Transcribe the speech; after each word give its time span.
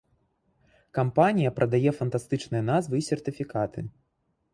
Кампанія 0.97 1.49
прадае 1.59 1.91
фантастычныя 1.99 2.63
назвы 2.71 2.93
і 3.03 3.05
сертыфікаты. 3.09 3.85